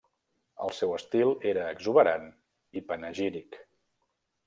El 0.67 0.73
seu 0.77 0.93
estil 0.95 1.35
era 1.51 1.67
exuberant 1.75 2.27
i 2.83 2.87
panegíric. 2.91 3.65